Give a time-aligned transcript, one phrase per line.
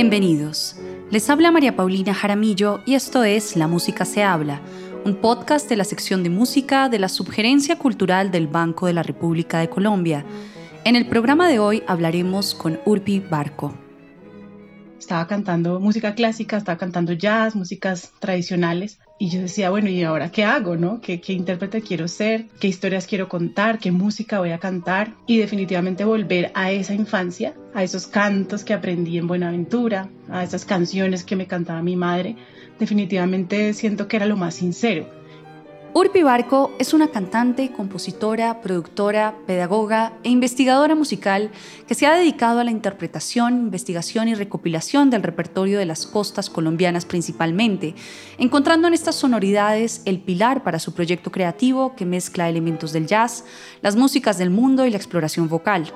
[0.00, 0.76] Bienvenidos.
[1.10, 4.60] Les habla María Paulina Jaramillo y esto es La Música se habla,
[5.04, 9.02] un podcast de la sección de música de la Subgerencia Cultural del Banco de la
[9.02, 10.24] República de Colombia.
[10.84, 13.74] En el programa de hoy hablaremos con Urpi Barco
[15.08, 18.98] estaba cantando música clásica, estaba cantando jazz, músicas tradicionales.
[19.20, 21.00] Y yo decía, bueno, ¿y ahora qué hago, no?
[21.00, 22.46] ¿Qué, ¿Qué intérprete quiero ser?
[22.60, 23.80] ¿Qué historias quiero contar?
[23.80, 25.14] ¿Qué música voy a cantar?
[25.26, 30.64] Y definitivamente volver a esa infancia, a esos cantos que aprendí en Buenaventura, a esas
[30.64, 32.36] canciones que me cantaba mi madre.
[32.78, 35.17] Definitivamente siento que era lo más sincero
[35.94, 41.50] Urpi Barco es una cantante, compositora, productora, pedagoga e investigadora musical
[41.86, 46.50] que se ha dedicado a la interpretación, investigación y recopilación del repertorio de las costas
[46.50, 47.94] colombianas principalmente,
[48.36, 53.44] encontrando en estas sonoridades el pilar para su proyecto creativo que mezcla elementos del jazz,
[53.80, 55.92] las músicas del mundo y la exploración vocal.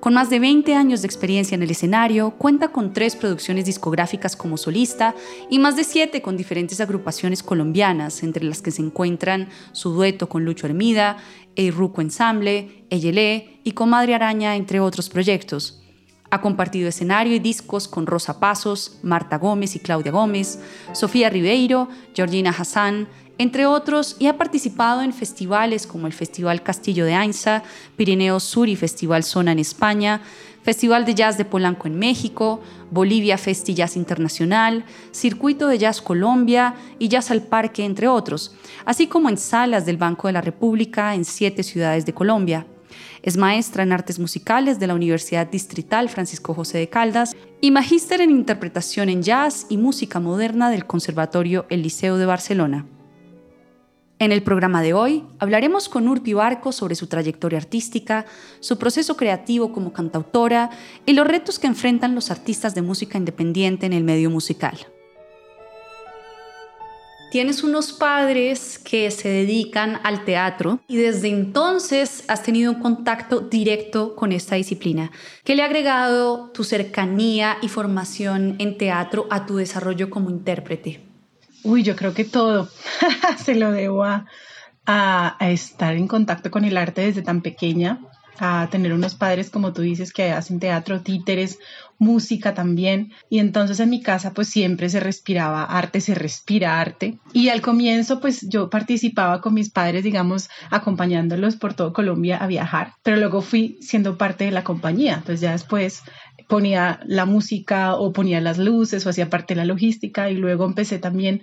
[0.00, 4.36] Con más de 20 años de experiencia en el escenario, cuenta con tres producciones discográficas
[4.36, 5.12] como solista
[5.50, 10.28] y más de siete con diferentes agrupaciones colombianas, entre las que se encuentran su dueto
[10.28, 11.16] con Lucho Hermida,
[11.56, 15.82] El Ruco Ensamble, Eyelé y Comadre Araña, entre otros proyectos.
[16.30, 20.60] Ha compartido escenario y discos con Rosa Pasos, Marta Gómez y Claudia Gómez,
[20.92, 23.08] Sofía Ribeiro, Georgina Hassan,
[23.38, 27.62] entre otros, y ha participado en festivales como el Festival Castillo de Ainsa,
[27.96, 30.20] Pirineo Sur y Festival Zona en España,
[30.62, 36.74] Festival de Jazz de Polanco en México, Bolivia Festi Jazz Internacional, Circuito de Jazz Colombia
[36.98, 41.14] y Jazz al Parque, entre otros, así como en salas del Banco de la República
[41.14, 42.66] en siete ciudades de Colombia.
[43.22, 48.20] Es maestra en artes musicales de la Universidad Distrital Francisco José de Caldas y magíster
[48.20, 52.84] en interpretación en jazz y música moderna del Conservatorio El Liceo de Barcelona.
[54.20, 58.26] En el programa de hoy hablaremos con Urpi Barco sobre su trayectoria artística,
[58.58, 60.70] su proceso creativo como cantautora
[61.06, 64.76] y los retos que enfrentan los artistas de música independiente en el medio musical.
[67.30, 73.40] Tienes unos padres que se dedican al teatro y desde entonces has tenido un contacto
[73.40, 75.12] directo con esta disciplina.
[75.44, 81.07] ¿Qué le ha agregado tu cercanía y formación en teatro a tu desarrollo como intérprete?
[81.62, 82.68] Uy, yo creo que todo
[83.44, 84.26] se lo debo a,
[85.40, 88.00] estar en contacto con el arte desde tan pequeña,
[88.38, 91.58] a tener unos padres, como tú dices, que hacen teatro, títeres,
[91.98, 93.12] música también.
[93.28, 97.18] Y entonces en mi casa pues siempre se respiraba arte, se respira arte.
[97.32, 102.46] Y al comienzo pues yo participaba con mis padres, digamos, acompañándolos por todo Colombia a
[102.46, 105.14] viajar, pero luego fui siendo parte de la compañía.
[105.14, 106.02] Entonces ya después
[106.48, 110.64] ponía la música o ponía las luces o hacía parte de la logística y luego
[110.64, 111.42] empecé también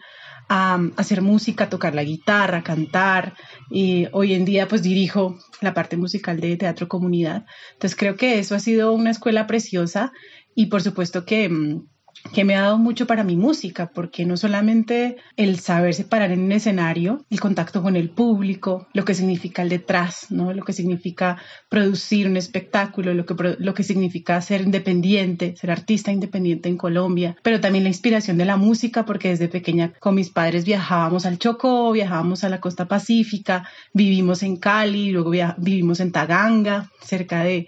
[0.49, 3.35] a, hacer música, tocar la guitarra, cantar
[3.69, 7.45] y hoy en día pues dirijo la parte musical de Teatro Comunidad.
[7.73, 10.11] Entonces creo que eso ha sido una escuela preciosa
[10.55, 11.87] y por supuesto que mm,
[12.33, 16.41] que me ha dado mucho para mi música, porque no solamente el saberse parar en
[16.41, 20.53] un escenario, el contacto con el público, lo que significa el detrás, ¿no?
[20.53, 21.37] lo que significa
[21.69, 27.35] producir un espectáculo, lo que, lo que significa ser independiente, ser artista independiente en Colombia,
[27.41, 31.39] pero también la inspiración de la música, porque desde pequeña con mis padres viajábamos al
[31.39, 37.67] Chocó, viajábamos a la costa pacífica, vivimos en Cali, luego vivimos en Taganga, cerca de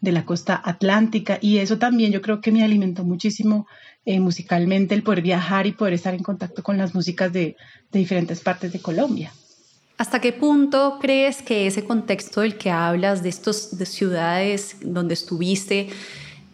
[0.00, 3.66] de la costa atlántica y eso también yo creo que me alimentó muchísimo
[4.04, 7.56] eh, musicalmente el poder viajar y poder estar en contacto con las músicas de,
[7.90, 9.32] diferentes partes de Colombia.
[9.96, 15.14] ¿Hasta qué punto crees que ese contexto del que hablas, de estas de ciudades donde
[15.14, 15.88] estuviste,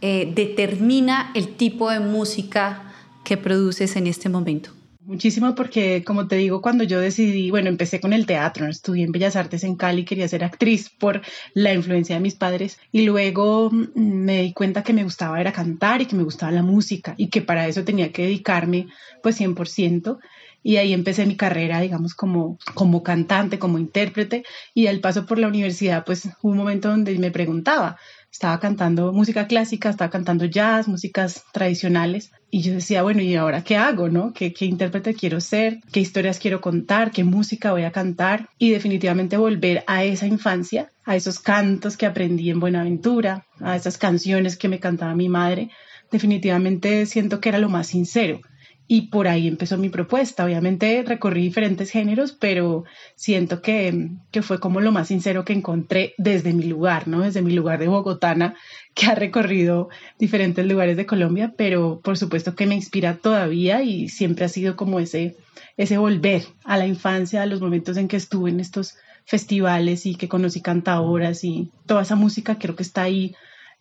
[0.01, 2.95] eh, determina el tipo de música
[3.25, 4.71] que produces en este momento?
[5.05, 9.11] Muchísimo porque, como te digo, cuando yo decidí, bueno, empecé con el teatro, estudié en
[9.11, 11.23] Bellas Artes en Cali, quería ser actriz por
[11.55, 15.53] la influencia de mis padres y luego mm, me di cuenta que me gustaba era
[15.53, 18.87] cantar y que me gustaba la música y que para eso tenía que dedicarme
[19.25, 20.21] pues 100%
[20.63, 25.39] y ahí empecé mi carrera, digamos, como, como cantante, como intérprete y al paso por
[25.39, 27.99] la universidad pues hubo un momento donde me preguntaba,
[28.33, 32.33] estaba cantando música clásica, estaba cantando jazz, músicas tradicionales.
[32.51, 34.33] Y yo decía, bueno, ¿y ahora qué hago, no?
[34.33, 35.81] ¿Qué, ¿Qué intérprete quiero ser?
[35.93, 37.11] ¿Qué historias quiero contar?
[37.13, 38.49] ¿Qué música voy a cantar?
[38.59, 43.99] Y definitivamente volver a esa infancia, a esos cantos que aprendí en Buenaventura, a esas
[43.99, 45.71] canciones que me cantaba mi madre.
[46.11, 48.41] Definitivamente siento que era lo más sincero
[48.89, 50.45] y por ahí empezó mi propuesta.
[50.45, 52.85] Obviamente recorrí diferentes géneros, pero
[53.15, 57.21] siento que, que, fue como lo más sincero que encontré desde mi lugar, ¿no?
[57.21, 58.55] Desde mi lugar de Bogotana,
[58.95, 59.89] que ha recorrido
[60.19, 64.77] diferentes lugares de Colombia, pero por supuesto que me inspira todavía y siempre ha sido
[64.77, 65.37] como ese,
[65.77, 70.17] ese volver a la infancia, a los momentos en que estuve en estos festivales y
[70.17, 73.35] que conocí cantadoras y toda esa música creo que está ahí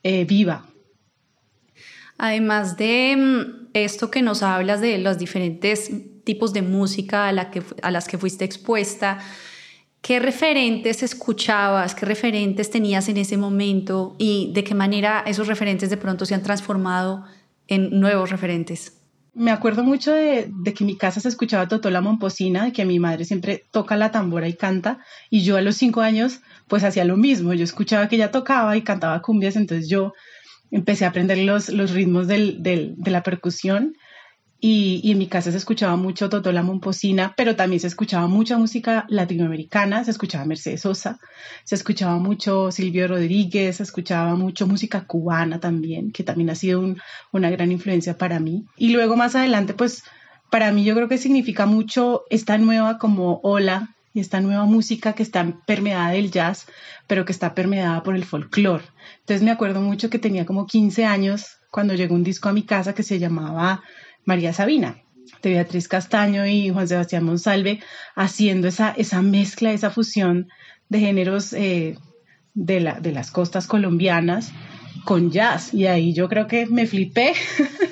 [0.04, 0.68] eh, viva
[2.24, 5.92] Además de esto que nos hablas de los diferentes
[6.24, 9.20] tipos de música a, la que, a las que fuiste expuesta,
[10.02, 15.90] ¿qué referentes escuchabas, qué referentes tenías en ese momento y de qué manera esos referentes
[15.90, 17.24] de pronto se han transformado
[17.68, 18.98] en nuevos referentes?
[19.34, 22.84] Me acuerdo mucho de, de, que en mi casa se escuchaba Totola Momposina, de que
[22.84, 26.84] mi madre siempre toca la tambora y canta, y yo a los cinco años pues
[26.84, 30.14] hacía lo mismo, yo escuchaba que ella tocaba y cantaba cumbias, entonces yo
[30.72, 33.94] empecé a aprender los, los ritmos del, del, de la percusión
[34.64, 38.60] y, y, en mi casa se escuchaba mucho Totola Momposina, pero también se escuchaba mucha
[38.60, 41.20] música latinoamericana, se escuchaba Mercedes Sosa,
[41.64, 46.80] se escuchaba mucho Silvio Rodríguez, se escuchaba mucho música cubana también, que también ha sido
[46.80, 47.02] un,
[47.32, 48.66] una gran influencia para mí.
[48.78, 50.04] Y luego más adelante, pues
[50.52, 55.14] para mí yo creo que significa mucho esta nueva como ola y esta nueva música
[55.14, 56.68] que está permeada del jazz,
[57.08, 58.84] pero que está permeada por el folclore.
[59.20, 62.64] Entonces me acuerdo mucho que tenía como 15 años cuando llegó un disco a mi
[62.64, 63.84] casa que se llamaba
[64.26, 64.98] María Sabina,
[65.42, 67.80] de Beatriz Castaño y Juan Sebastián Monsalve,
[68.16, 70.50] haciendo esa, esa mezcla, esa fusión
[70.90, 71.98] de géneros eh,
[72.54, 74.52] de, la, de las costas colombianas
[75.06, 75.74] con jazz.
[75.74, 77.34] Y ahí yo creo que me flipé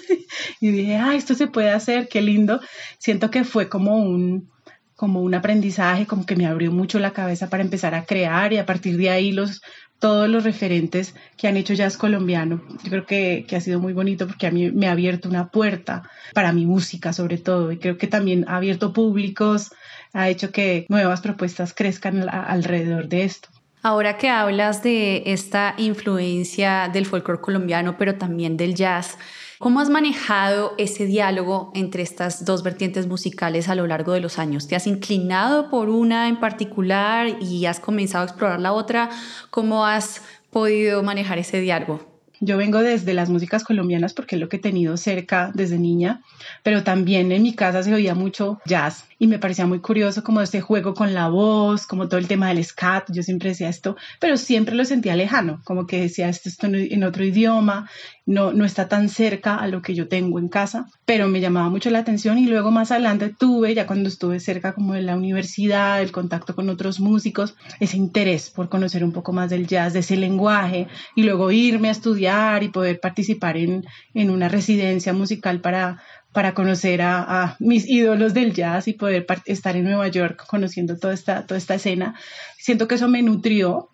[0.60, 2.60] y dije, ah, esto se puede hacer, qué lindo.
[2.98, 4.50] Siento que fue como un,
[5.00, 8.58] como un aprendizaje, como que me abrió mucho la cabeza para empezar a crear y
[8.58, 9.62] a partir de ahí los,
[9.98, 12.62] todos los referentes que han hecho jazz colombiano.
[12.84, 15.52] Yo creo que, que, ha sido muy bonito porque a mí me ha abierto una
[15.52, 16.04] puerta
[16.34, 19.72] para mi música sobre todo y creo que también ha abierto públicos,
[20.12, 23.48] ha hecho que nuevas propuestas crezcan alrededor de esto.
[23.82, 29.18] Ahora que hablas de esta influencia del folclore colombiano, pero también del jazz,
[29.60, 34.40] ¿Cómo has manejado ese diálogo entre estas dos vertientes musicales a lo largo de los
[34.40, 34.70] años?
[34.70, 39.10] ¿Te has inclinado por una en particular y has comenzado a explorar la otra?
[39.50, 42.00] ¿Cómo has podido manejar ese diálogo?
[42.40, 46.22] Yo vengo desde las músicas colombianas porque es lo que he tenido cerca desde niña,
[46.64, 50.42] pero también en mi casa se oía mucho jazz y me parecía muy curioso como
[50.42, 53.98] este juego con la voz, como todo el tema del scat, yo siempre decía esto,
[54.20, 57.90] pero siempre lo sentía lejano, como que decía esto, esto en otro idioma,
[58.26, 61.70] no, no está tan cerca a lo que yo tengo en casa, pero me llamaba
[61.70, 65.18] mucho la atención y luego más adelante tuve, ya cuando estuve cerca como de la
[65.18, 69.94] universidad, el contacto con otros músicos, ese interés por conocer un poco más del jazz,
[69.94, 73.84] de ese lenguaje y luego irme a estudiar y poder participar en,
[74.14, 76.00] en una residencia musical para
[76.32, 81.14] para conocer a, mis ídolos del jazz y poder estar en Nueva York conociendo toda
[81.14, 82.16] esta, toda esta escena.
[82.58, 83.90] Siento que eso me nutrió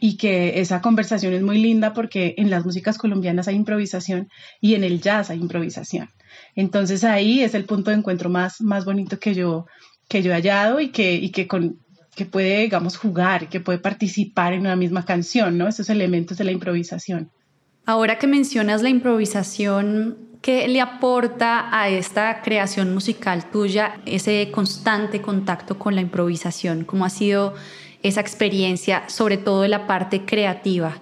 [0.00, 4.28] y que esa conversación es muy linda porque en las músicas colombianas hay improvisación
[4.60, 6.08] y en el jazz hay improvisación.
[6.54, 9.66] Entonces ahí es el punto de encuentro más, más bonito que yo,
[10.08, 11.80] que yo he hallado y que, y que, con,
[12.14, 15.68] que puede, digamos, jugar, que puede participar en una misma canción, ¿no?
[15.68, 17.30] Esos elementos de la improvisación.
[17.84, 25.20] Ahora que mencionas la improvisación, ¿Qué le aporta a esta creación musical tuya ese constante
[25.20, 26.84] contacto con la improvisación?
[26.84, 27.54] ¿Cómo ha sido
[28.02, 31.00] esa experiencia, sobre todo en la parte creativa?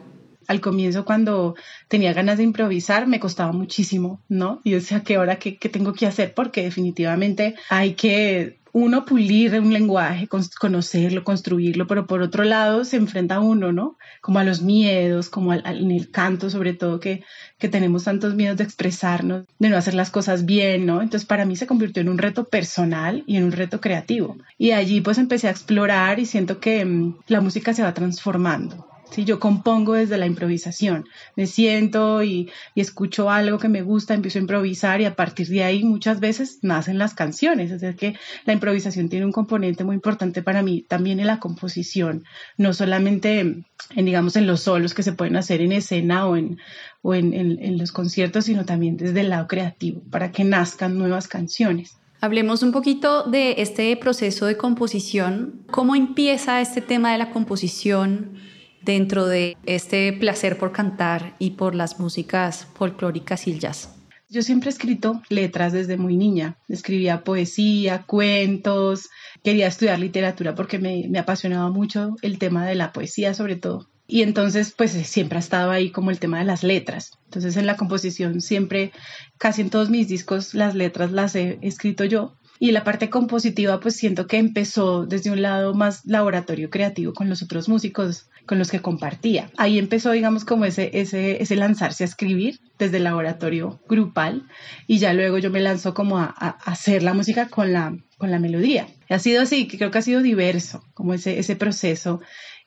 [0.49, 1.55] Al comienzo, cuando
[1.89, 4.61] tenía ganas de improvisar, me costaba muchísimo, ¿no?
[4.65, 6.33] Y decía, ¿qué hora qué, qué tengo que hacer?
[6.35, 10.29] Porque definitivamente hay que uno pulir un lenguaje,
[10.61, 13.97] conocerlo, construirlo, pero por otro lado se enfrenta uno, ¿no?
[14.21, 17.25] Como a los miedos, como al, en el canto sobre todo, que,
[17.57, 21.01] que tenemos tantos miedos de expresarnos, de no hacer las cosas bien, ¿no?
[21.01, 24.37] Entonces para mí se convirtió en un reto personal y en un reto creativo.
[24.59, 28.87] Y allí pues empecé a explorar y siento que mm, la música se va transformando.
[29.11, 29.25] ¿Sí?
[29.25, 34.43] Yo compongo desde la improvisación, me siento y, escucho algo que me gusta, empiezo a
[34.43, 38.53] improvisar y a partir de ahí muchas veces nacen las canciones, es decir, que la
[38.53, 42.25] improvisación tiene un componente muy importante para mí también en la composición,
[42.57, 43.65] no solamente en,
[43.97, 46.59] digamos, en los solos que se pueden hacer en escena o en,
[47.03, 51.29] o en, en los conciertos, sino también desde el lado creativo, para que nazcan nuevas
[51.29, 51.97] canciones.
[52.21, 55.63] Hablemos un poquito de este proceso de composición.
[55.71, 58.39] ¿Cómo empieza este tema de la composición?
[58.87, 63.91] Dentro de este placer por cantar y por las músicas folclóricas y el jazz?
[64.31, 66.57] Yo siempre he escrito letras desde muy niña.
[66.69, 69.11] Escribía poesía, cuentos,
[69.45, 73.89] quería estudiar literatura porque me, me apasionaba mucho el tema de la poesía sobre todo.
[74.09, 77.19] Y entonces, pues siempre ha estado ahí como el tema de las letras.
[77.25, 78.93] Entonces, en la composición siempre,
[79.37, 82.37] casi en todos mis discos, las letras las he escrito yo.
[82.59, 87.29] Y la parte compositiva, pues siento que empezó desde un lado más laboratorio creativo con
[87.29, 89.51] los otros músicos con los que compartía.
[89.57, 94.45] Ahí empezó, digamos, como ese, ese, ese lanzarse a escribir desde el laboratorio grupal
[94.87, 98.31] y ya luego yo me lanzo como a, a hacer la música con la, con
[98.31, 98.87] la melodía.
[99.09, 102.21] Ha sido así, creo que ha sido diverso, como ese, ese proceso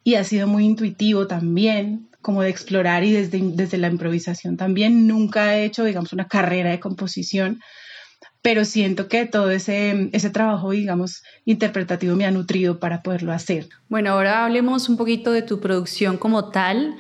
[0.04, 2.10] y ha sido muy intuitivo también.
[2.22, 5.08] como de explorar y desde, desde la improvisación también.
[5.08, 7.62] Nunca he hecho, digamos, una carrera de composición,
[8.42, 13.68] pero siento que todo ese, ese trabajo, digamos, interpretativo me ha nutrido para poderlo hacer.
[13.90, 16.96] Bueno, ahora hablemos un poquito de tu producción como tal,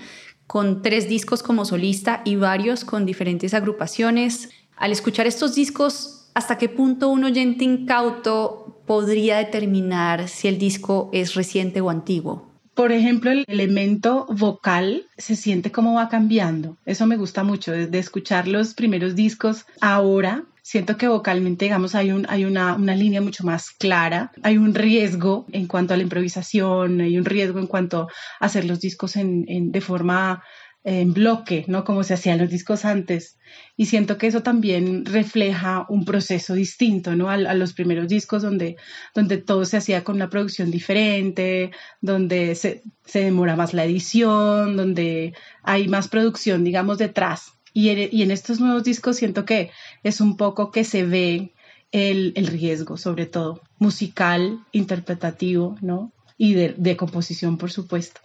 [0.47, 4.49] con tres discos como solista y varios con diferentes agrupaciones.
[4.75, 11.09] Al escuchar estos discos, ¿hasta qué punto un oyente incauto podría determinar si el disco
[11.13, 12.49] es reciente o antiguo?
[12.73, 16.77] Por ejemplo, el elemento vocal se siente como va cambiando.
[16.85, 22.11] Eso me gusta mucho, desde escuchar los primeros discos ahora siento que vocalmente, digamos, hay,
[22.11, 26.03] un, hay una, una, línea mucho más clara, hay un riesgo en cuanto a la
[26.03, 28.07] improvisación, hay un riesgo en cuanto
[28.39, 30.43] a hacer los discos en, en, de forma
[30.83, 31.83] en bloque, ¿no?
[31.83, 33.39] Como se hacían los discos antes.
[33.77, 37.31] Y siento que eso también refleja un proceso distinto, ¿no?
[37.31, 38.75] A, a, los primeros discos donde,
[39.15, 44.77] donde todo se hacía con una producción diferente, donde se, se demora más la edición,
[44.77, 45.33] donde
[45.63, 47.58] hay más producción, digamos, detrás.
[47.73, 49.71] Y en, estos nuevos discos siento que
[50.03, 51.53] es un poco que se ve
[51.91, 56.11] el, riesgo, sobre todo musical, interpretativo, ¿no?
[56.37, 58.21] Y de, de composición, por supuesto.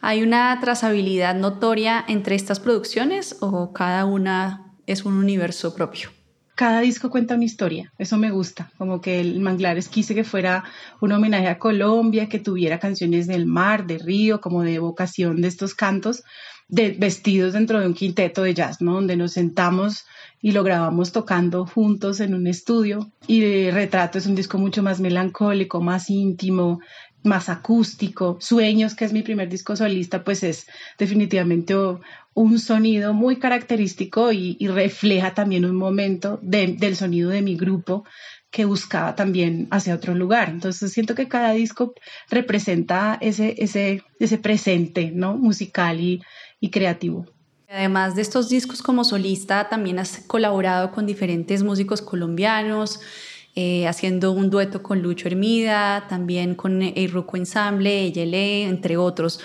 [0.00, 6.10] ¿Hay una trazabilidad notoria entre estas producciones o cada una es un universo propio?
[6.58, 10.64] cada disco cuenta una historia, eso me gusta, como que el Manglares quise que fuera
[11.00, 15.46] un homenaje a Colombia, que tuviera canciones del mar, de río, como de evocación de
[15.46, 16.24] estos cantos,
[16.68, 18.94] de, vestidos dentro de un quinteto de jazz, ¿no?
[18.94, 20.04] Donde nos sentamos
[20.40, 23.10] y lo grabamos tocando juntos en un estudio.
[23.26, 26.80] Y Retrato es un disco mucho más melancólico, más íntimo,
[27.24, 28.36] más acústico.
[28.40, 30.66] Sueños, que es mi primer disco solista, pues es
[30.98, 31.74] definitivamente
[32.34, 38.04] un sonido muy característico y, refleja también un momento del sonido de mi grupo
[38.50, 40.48] que buscaba también hacia otro lugar.
[40.48, 41.94] Entonces siento que cada disco
[42.30, 45.36] representa ese, ese, ese presente ¿no?
[45.36, 46.22] musical y,
[46.60, 47.26] y creativo.
[47.68, 53.00] Además de estos discos como solista, también has colaborado con diferentes músicos colombianos,
[53.54, 59.40] eh, haciendo un dueto con Lucho Hermida, también con el Ruco Ensamble, Eyele, entre otros.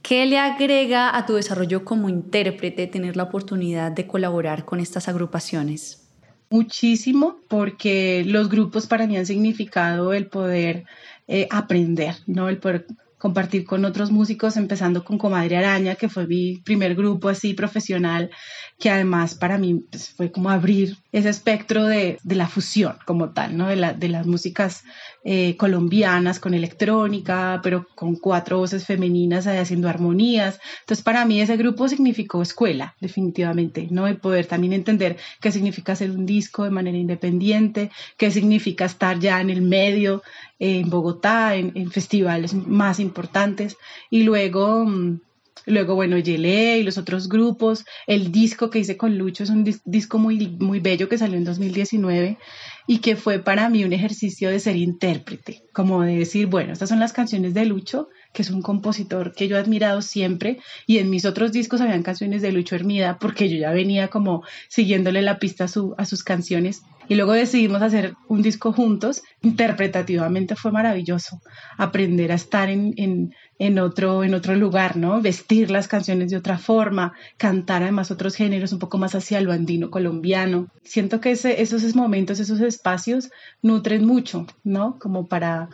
[0.00, 5.08] ¿Qué le agrega a tu desarrollo como intérprete tener la oportunidad de colaborar con estas
[5.08, 6.07] agrupaciones?
[6.50, 10.84] Muchísimo, porque los grupos para mí han significado el poder
[11.26, 12.48] eh, aprender, ¿no?
[12.48, 12.86] El poder
[13.18, 18.30] compartir con otros músicos, empezando con Comadre Araña, que fue mi primer grupo así profesional,
[18.78, 23.30] que además para mí pues, fue como abrir ese espectro de, de, la fusión como
[23.30, 23.66] tal, ¿no?
[23.66, 24.84] de, la, de las músicas
[25.30, 30.58] eh, colombianas con electrónica, pero con cuatro voces femeninas haciendo armonías.
[30.80, 34.06] Entonces para mí ese grupo significó escuela, definitivamente, ¿no?
[34.06, 39.18] el poder también entender qué significa hacer un disco de manera independiente, qué significa estar
[39.18, 40.22] ya en el medio,
[40.58, 43.76] en Bogotá, en, en festivales más importantes,
[44.08, 45.20] y luego mm,
[45.68, 47.84] Luego, bueno, Yele y los otros grupos.
[48.06, 51.44] El disco que hice con Lucho es un disco muy, muy bello que salió en
[51.44, 52.38] 2019
[52.86, 56.88] y que fue para mí un ejercicio de ser intérprete, como de decir, bueno, estas
[56.88, 60.96] son las canciones de Lucho, que es un compositor que yo he admirado siempre, y
[60.96, 65.20] en mis otros discos habían canciones de Lucho Hermida, porque yo ya venía como siguiéndole
[65.20, 66.80] la pista a, su, a sus canciones.
[67.10, 69.22] Y luego decidimos hacer un disco juntos.
[69.40, 71.40] Interpretativamente fue maravilloso
[71.78, 75.20] aprender a estar en, en, en, otro, en otro lugar, ¿no?
[75.20, 79.52] Vestir las canciones de otra forma, cantar además otros géneros un poco más hacia lo
[79.52, 80.68] andino colombiano.
[80.84, 83.30] Siento que esos momentos, esos espacios
[83.62, 84.98] nutren mucho, ¿no?
[84.98, 85.70] Como para,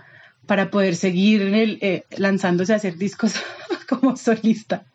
[0.46, 3.34] para poder seguir eh, lanzándose a hacer discos
[3.88, 4.86] como solista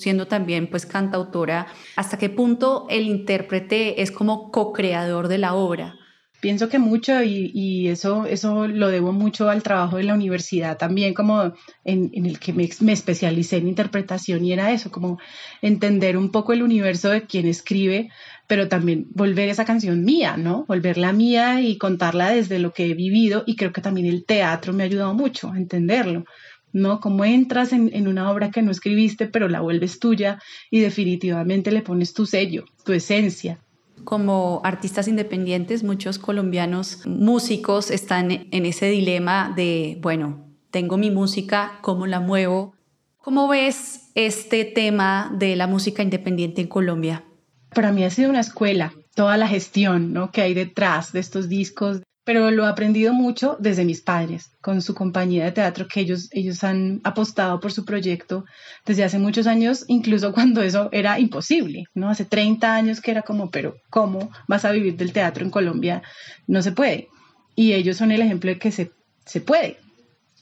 [0.00, 5.99] siendo también pues cantautora, ¿hasta qué punto el intérprete es como co-creador de la obra?
[6.40, 11.12] Pienso que mucho y, eso, eso lo debo mucho al trabajo de la universidad también,
[11.12, 11.52] como
[11.84, 15.18] en, el que me, especialicé en interpretación y era eso, como
[15.60, 18.08] entender un poco el universo de quien escribe,
[18.46, 20.64] pero también volver esa canción mía, ¿no?
[20.66, 24.72] Volverla mía y contarla desde lo que he vivido y creo que también el teatro
[24.72, 26.24] me ha ayudado mucho a entenderlo.
[26.72, 27.00] ¿no?
[27.00, 30.38] Como entras en, en, una obra que no escribiste, pero la vuelves tuya
[30.70, 33.58] y definitivamente le pones tu sello, tu esencia.
[34.04, 41.78] Como artistas independientes, muchos colombianos músicos están en ese dilema de, bueno, tengo mi música,
[41.82, 42.74] ¿cómo la muevo?
[43.18, 47.24] ¿Cómo ves este tema de la música independiente en Colombia?
[47.74, 50.32] Para mí ha sido una escuela, toda la gestión ¿no?
[50.32, 54.82] que hay detrás de estos discos, pero lo he aprendido mucho desde mis padres, con
[54.82, 58.44] su compañía de teatro, que ellos, ellos han apostado por su proyecto
[58.84, 62.10] desde hace muchos años, incluso cuando eso era imposible, ¿no?
[62.10, 66.02] Hace 30 años que era como, pero ¿cómo vas a vivir del teatro en Colombia?
[66.46, 67.08] No se puede.
[67.56, 68.92] Y ellos son el ejemplo de que se,
[69.24, 69.78] se puede.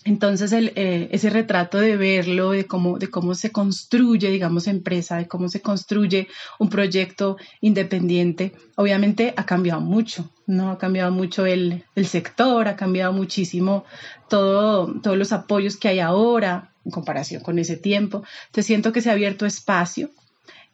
[0.08, 5.28] Entonces, eh, ese retrato de verlo, de cómo, de cómo se construye, digamos, empresa, de
[5.28, 10.70] cómo se construye un proyecto independiente, obviamente ha cambiado mucho, ¿no?
[10.70, 13.84] Ha cambiado mucho el, el sector, ha cambiado muchísimo
[14.30, 18.22] todo, todos los apoyos que hay ahora en comparación con ese tiempo.
[18.50, 20.08] Te siento que se ha abierto espacio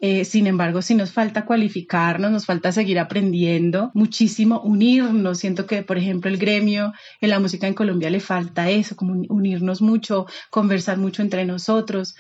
[0.07, 5.39] eh, sin embargo, si nos falta cualificarnos, nos falta seguir aprendiendo muchísimo, unirnos.
[5.39, 6.93] Siento que, por ejemplo, el gremio
[7.23, 12.17] en la música en Colombia le falta eso, como unirnos mucho, conversar mucho entre nosotros,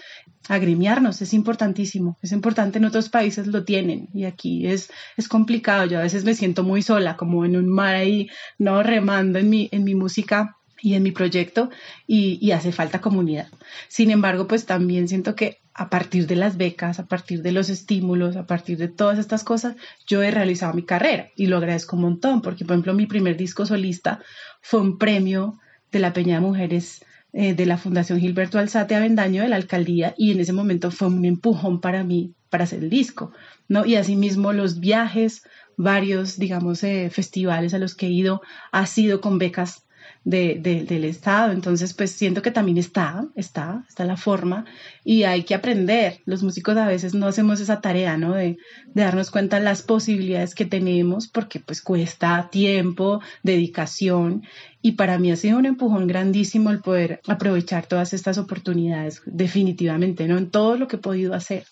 [0.48, 2.16] agremiarnos, es importantísimo.
[2.22, 5.84] Es importante, en otros países lo tienen y aquí es, es complicado.
[5.84, 9.50] Yo a veces me siento muy sola, como en un mar ahí, no remando en
[9.50, 11.70] mi, en mi música y en mi proyecto
[12.06, 13.48] y, hace falta comunidad.
[13.88, 17.70] Sin embargo, pues también siento que a partir de las becas, a partir de los
[17.70, 19.76] estímulos, a partir de todas estas cosas,
[20.06, 23.38] yo he realizado mi carrera y lo agradezco un montón, porque por ejemplo mi primer
[23.38, 24.20] disco solista
[24.60, 25.58] fue un premio
[25.90, 30.14] de la Peña de Mujeres eh, de la Fundación Gilberto Alzate Avendaño de la alcaldía
[30.18, 33.32] y en ese momento fue un empujón para mí para hacer el disco,
[33.68, 33.86] ¿no?
[33.86, 35.44] Y asimismo los viajes,
[35.78, 39.84] varios, digamos, eh, festivales a los que he ido, ha sido con becas
[40.24, 41.52] del Estado.
[41.52, 44.64] Entonces, pues siento que también está, está, está la forma
[45.04, 46.20] y hay que aprender.
[46.24, 48.34] Los músicos a veces no hacemos esa tarea, ¿no?
[48.34, 48.56] De,
[48.94, 54.42] darnos cuenta de las posibilidades que tenemos porque pues cuesta tiempo, dedicación
[54.80, 60.26] y para mí ha sido un empujón grandísimo el poder aprovechar todas estas oportunidades, definitivamente,
[60.26, 60.38] ¿no?
[60.38, 61.66] En todo lo que he podido hacer.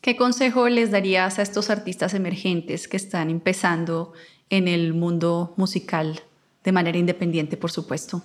[0.00, 4.12] ¿Qué consejo les darías a estos artistas emergentes que están empezando
[4.50, 6.20] en el mundo musical
[6.64, 8.22] de manera independiente, por supuesto.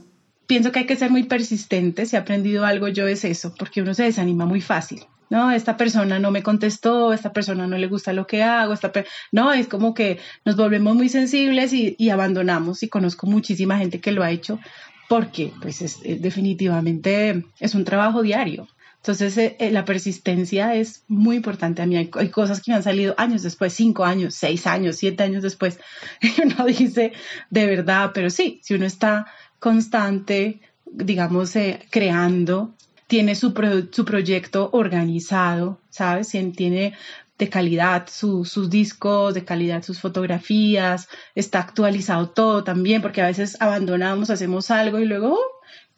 [0.47, 2.05] Pienso que hay que ser muy persistente.
[2.05, 5.01] Si he aprendido algo yo es eso, porque uno se desanima muy fácil.
[5.29, 8.91] No, esta persona no me contestó, esta persona no le gusta lo que hago, esta
[9.31, 14.11] no, es como que nos volvemos muy sensibles y, abandonamos y conozco muchísima gente que
[14.11, 14.59] lo ha hecho
[15.07, 18.67] porque pues es, definitivamente es un trabajo diario.
[19.01, 21.95] Entonces, eh, eh, la persistencia es muy importante a mí.
[21.95, 25.79] Hay, cosas que me han salido años después, cinco años, seis años, siete años después.
[26.21, 27.13] Y uno dice,
[27.49, 29.27] de verdad, pero sí, si uno está
[29.59, 32.73] constante, digamos, eh, creando,
[33.07, 33.53] tiene su,
[33.91, 36.29] su proyecto organizado, ¿sabes?
[36.29, 36.93] Tiene
[37.37, 43.55] de calidad sus discos, de calidad sus fotografías, está actualizado todo también, porque a veces
[43.61, 45.39] abandonamos, hacemos algo y luego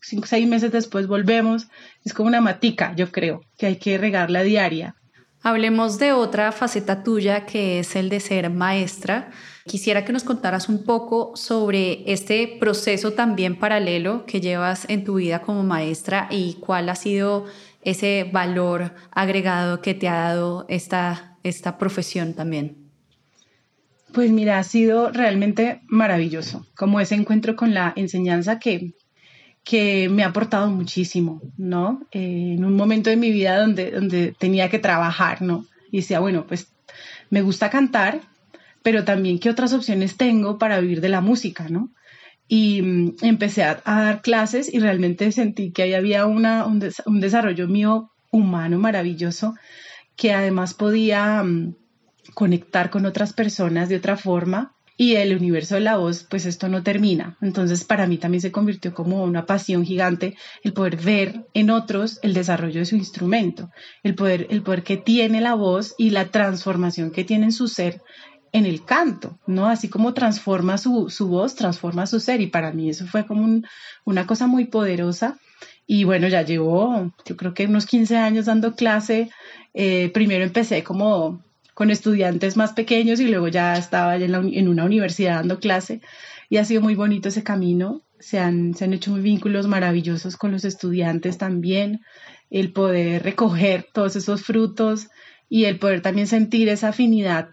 [0.01, 1.67] cinco, seis meses después volvemos.
[2.03, 4.95] Es como una matica, yo creo, que hay que regarla diaria.
[5.43, 9.31] Hablemos de otra faceta tuya que es el de ser maestra.
[9.65, 15.15] Quisiera que nos contaras un poco sobre este proceso también paralelo que llevas en tu
[15.15, 17.45] vida como maestra y cuál ha sido
[17.81, 22.77] ese valor agregado que te ha dado esta, esta profesión también.
[24.13, 28.93] Pues mira, ha sido realmente maravilloso, como ese encuentro con la enseñanza que
[29.63, 32.01] que me ha aportado muchísimo, ¿no?
[32.11, 35.65] Eh, en un momento de mi vida donde, donde tenía que trabajar, ¿no?
[35.91, 36.71] Y decía, bueno, pues
[37.29, 38.21] me gusta cantar,
[38.83, 41.91] pero también qué otras opciones tengo para vivir de la música, ¿no?
[42.47, 46.79] Y mm, empecé a, dar clases y realmente sentí que ahí había una, un,
[47.21, 49.55] desarrollo mío humano maravilloso
[50.15, 51.75] que además podía mm,
[52.33, 56.69] conectar con otras personas de otra forma y el universo de la voz, pues esto
[56.69, 57.35] no termina.
[57.41, 62.19] Entonces para mí también se convirtió como una pasión gigante el poder ver en otros
[62.21, 63.71] el desarrollo de su instrumento,
[64.03, 67.67] el poder, el poder que tiene la voz y la transformación que tiene en su
[67.67, 67.99] ser
[68.51, 69.65] en el canto, ¿no?
[69.65, 73.63] Así como transforma su, voz, transforma su ser y para mí eso fue como
[74.05, 75.39] una cosa muy poderosa.
[75.87, 79.31] Y bueno, ya llevo, yo creo que unos 15 años dando clase.
[79.73, 81.41] Eh, primero empecé como
[81.73, 86.01] con estudiantes más pequeños y luego ya estaba en, una universidad dando clase
[86.49, 88.01] y ha sido muy bonito ese camino.
[88.19, 92.01] Se han, se han hecho vínculos maravillosos con los estudiantes también,
[92.49, 95.09] el poder recoger todos esos frutos
[95.49, 97.49] y el poder también sentir esa afinidad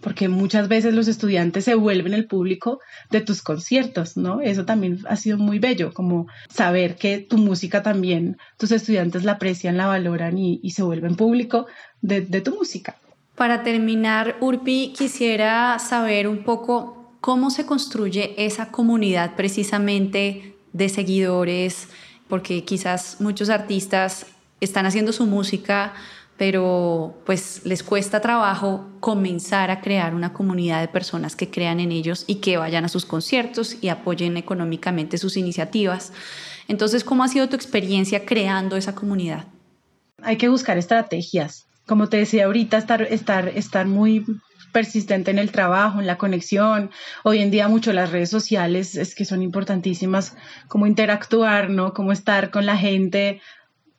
[0.00, 2.80] porque muchas veces los estudiantes se vuelven el público
[3.10, 4.40] de tus conciertos, ¿no?
[4.40, 9.32] Eso también ha sido muy bello, como saber que tu música también, tus estudiantes la
[9.32, 11.66] aprecian, la valoran y, se vuelven público
[12.02, 12.96] de tu música.
[13.36, 21.88] Para terminar, Urpi, quisiera saber un poco cómo se construye esa comunidad precisamente de seguidores,
[22.28, 24.24] porque quizás muchos artistas
[24.60, 25.92] están haciendo su música,
[26.38, 31.92] pero pues les cuesta trabajo comenzar a crear una comunidad de personas que crean en
[31.92, 36.14] ellos y que vayan a sus conciertos y apoyen económicamente sus iniciativas.
[36.68, 39.44] Entonces, ¿cómo ha sido tu experiencia creando esa comunidad?
[40.22, 44.24] Hay que buscar estrategias como te decía ahorita, estar, estar, estar muy
[44.72, 46.90] persistente en el trabajo, en la conexión.
[47.22, 50.36] Hoy en día mucho las redes sociales es que son importantísimas,
[50.68, 51.94] como interactuar, ¿no?
[51.94, 53.40] Cómo estar con la gente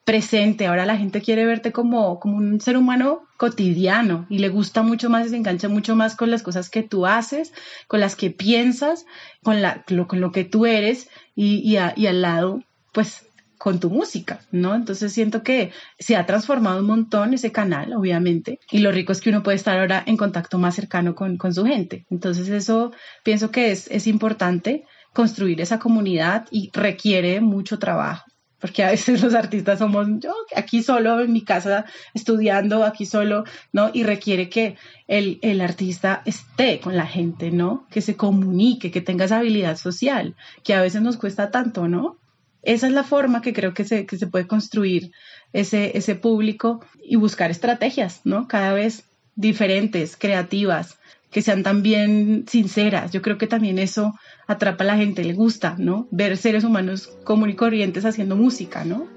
[0.03, 0.67] presente.
[0.67, 5.09] Ahora la gente quiere verte como, como un ser humano cotidiano y le gusta mucho
[5.09, 7.53] más y se engancha mucho más con las cosas que tú haces,
[7.87, 9.05] con las que piensas,
[9.43, 13.26] con, la, lo, con lo que tú eres y, y al lado, pues
[13.57, 14.75] con tu música, ¿no?
[14.75, 19.21] Entonces siento que se ha transformado un montón ese canal, obviamente, y lo rico es
[19.21, 22.05] que uno puede estar ahora en contacto más cercano con, con su gente.
[22.09, 22.91] Entonces eso
[23.23, 28.25] pienso que es, es importante construir esa comunidad y requiere mucho trabajo
[28.59, 33.43] porque a veces los artistas somos yo aquí solo en mi casa estudiando, aquí solo,
[33.71, 33.89] ¿no?
[33.93, 34.75] Y requiere que
[35.07, 37.85] el, el, artista esté con la gente, ¿no?
[37.89, 42.17] Que se comunique, que tenga esa habilidad social, que a veces nos cuesta tanto, ¿no?
[42.63, 45.11] Esa es la forma que creo que se, que se puede construir
[45.53, 48.47] ese, ese público y buscar estrategias, ¿no?
[48.47, 49.03] Cada vez
[49.35, 50.97] diferentes, creativas,
[51.31, 53.11] que sean también sinceras.
[53.11, 54.13] Yo creo que también eso
[54.47, 56.07] atrapa a la gente, le gusta, ¿no?
[56.11, 59.16] Ver seres humanos común y corrientes haciendo música, ¿no?